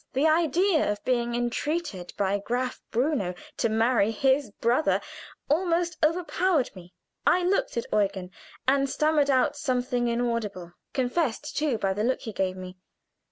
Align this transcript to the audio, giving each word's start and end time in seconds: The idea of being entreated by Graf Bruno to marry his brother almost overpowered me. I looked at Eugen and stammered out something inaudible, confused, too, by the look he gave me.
The 0.13 0.25
idea 0.27 0.91
of 0.91 1.05
being 1.05 1.35
entreated 1.35 2.11
by 2.17 2.39
Graf 2.39 2.81
Bruno 2.89 3.35
to 3.57 3.69
marry 3.69 4.09
his 4.09 4.49
brother 4.49 4.99
almost 5.47 5.95
overpowered 6.03 6.75
me. 6.75 6.95
I 7.27 7.43
looked 7.43 7.77
at 7.77 7.85
Eugen 7.93 8.31
and 8.67 8.89
stammered 8.89 9.29
out 9.29 9.55
something 9.55 10.07
inaudible, 10.07 10.73
confused, 10.93 11.55
too, 11.55 11.77
by 11.77 11.93
the 11.93 12.03
look 12.03 12.21
he 12.21 12.33
gave 12.33 12.57
me. 12.57 12.77